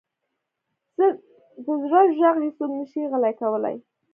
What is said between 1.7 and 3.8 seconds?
زړه ږغ هیڅوک نه شي غلی کولی.